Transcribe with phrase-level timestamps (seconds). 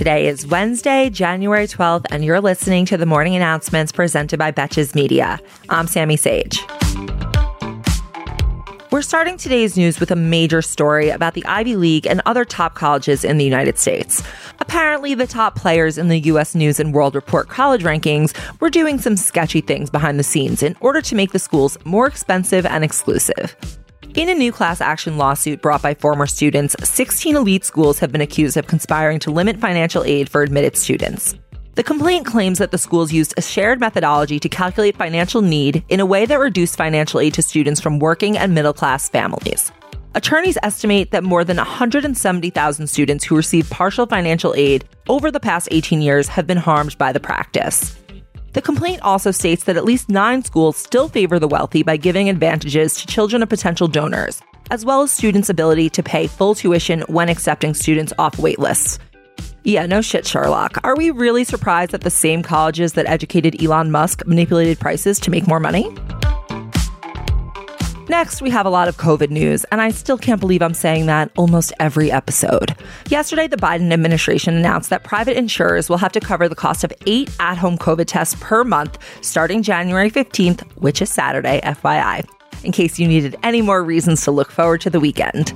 [0.00, 4.94] Today is Wednesday, January 12th, and you're listening to the morning announcements presented by Betches
[4.94, 5.38] Media.
[5.68, 6.58] I'm Sammy Sage.
[8.90, 12.76] We're starting today's news with a major story about the Ivy League and other top
[12.76, 14.22] colleges in the United States.
[14.58, 16.54] Apparently, the top players in the U.S.
[16.54, 20.78] News and World Report college rankings were doing some sketchy things behind the scenes in
[20.80, 23.54] order to make the schools more expensive and exclusive.
[24.14, 28.20] In a new class action lawsuit brought by former students, 16 elite schools have been
[28.20, 31.36] accused of conspiring to limit financial aid for admitted students.
[31.76, 36.00] The complaint claims that the schools used a shared methodology to calculate financial need in
[36.00, 39.70] a way that reduced financial aid to students from working and middle class families.
[40.16, 45.68] Attorneys estimate that more than 170,000 students who received partial financial aid over the past
[45.70, 47.99] 18 years have been harmed by the practice.
[48.52, 52.28] The complaint also states that at least nine schools still favor the wealthy by giving
[52.28, 54.42] advantages to children of potential donors,
[54.72, 58.98] as well as students' ability to pay full tuition when accepting students off waitlists.
[59.62, 60.78] Yeah, no shit, Sherlock.
[60.84, 65.30] Are we really surprised that the same colleges that educated Elon Musk manipulated prices to
[65.30, 65.94] make more money?
[68.10, 71.06] Next, we have a lot of COVID news, and I still can't believe I'm saying
[71.06, 72.74] that almost every episode.
[73.08, 76.92] Yesterday, the Biden administration announced that private insurers will have to cover the cost of
[77.06, 82.28] eight at home COVID tests per month starting January 15th, which is Saturday, FYI,
[82.64, 85.52] in case you needed any more reasons to look forward to the weekend.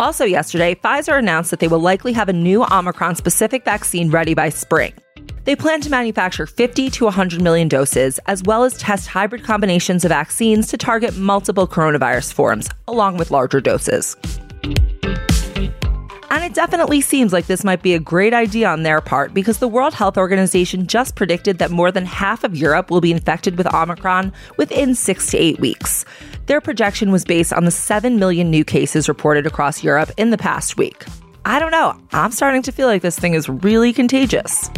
[0.00, 4.32] Also, yesterday, Pfizer announced that they will likely have a new Omicron specific vaccine ready
[4.32, 4.94] by spring.
[5.48, 10.04] They plan to manufacture 50 to 100 million doses, as well as test hybrid combinations
[10.04, 14.14] of vaccines to target multiple coronavirus forms, along with larger doses.
[16.28, 19.56] And it definitely seems like this might be a great idea on their part because
[19.56, 23.56] the World Health Organization just predicted that more than half of Europe will be infected
[23.56, 26.04] with Omicron within six to eight weeks.
[26.44, 30.36] Their projection was based on the 7 million new cases reported across Europe in the
[30.36, 31.06] past week.
[31.46, 34.68] I don't know, I'm starting to feel like this thing is really contagious.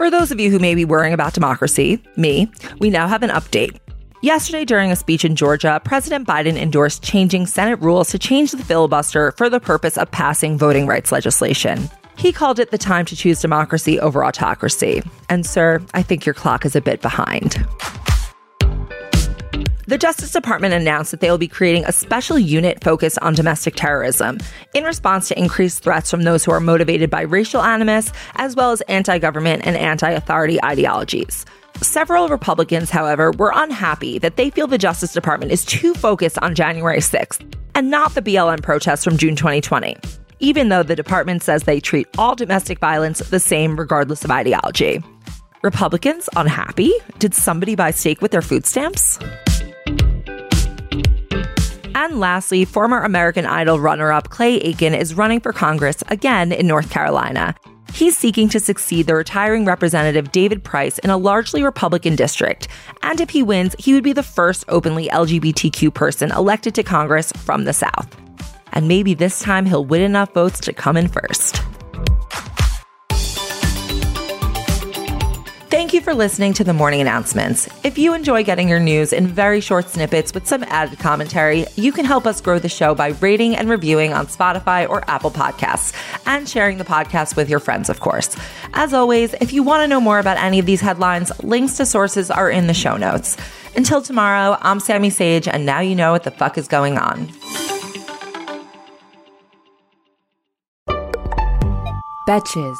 [0.00, 3.28] For those of you who may be worrying about democracy, me, we now have an
[3.28, 3.78] update.
[4.22, 8.64] Yesterday, during a speech in Georgia, President Biden endorsed changing Senate rules to change the
[8.64, 11.90] filibuster for the purpose of passing voting rights legislation.
[12.16, 15.02] He called it the time to choose democracy over autocracy.
[15.28, 17.62] And, sir, I think your clock is a bit behind.
[19.90, 23.74] The Justice Department announced that they will be creating a special unit focused on domestic
[23.74, 24.38] terrorism
[24.72, 28.70] in response to increased threats from those who are motivated by racial animus, as well
[28.70, 31.44] as anti government and anti authority ideologies.
[31.82, 36.54] Several Republicans, however, were unhappy that they feel the Justice Department is too focused on
[36.54, 37.42] January 6th
[37.74, 39.96] and not the BLM protests from June 2020,
[40.38, 45.02] even though the department says they treat all domestic violence the same regardless of ideology.
[45.62, 46.92] Republicans unhappy?
[47.18, 49.18] Did somebody buy steak with their food stamps?
[52.02, 56.66] And lastly, former American Idol runner up Clay Aiken is running for Congress again in
[56.66, 57.54] North Carolina.
[57.92, 62.68] He's seeking to succeed the retiring Representative David Price in a largely Republican district.
[63.02, 67.32] And if he wins, he would be the first openly LGBTQ person elected to Congress
[67.32, 68.16] from the South.
[68.72, 71.62] And maybe this time he'll win enough votes to come in first.
[75.80, 77.66] Thank you for listening to the morning announcements.
[77.84, 81.90] If you enjoy getting your news in very short snippets with some added commentary, you
[81.90, 85.94] can help us grow the show by rating and reviewing on Spotify or Apple Podcasts
[86.26, 88.36] and sharing the podcast with your friends, of course.
[88.74, 91.86] As always, if you want to know more about any of these headlines, links to
[91.86, 93.38] sources are in the show notes.
[93.74, 97.28] Until tomorrow, I'm Sammy Sage, and now you know what the fuck is going on.
[102.28, 102.76] Betches.